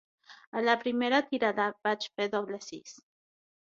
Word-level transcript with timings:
A 0.59 0.63
la 0.67 0.75
primera 0.85 1.21
tirada 1.29 1.69
vaig 1.87 2.11
fer 2.17 2.31
doble 2.39 2.65
sis. 2.73 3.01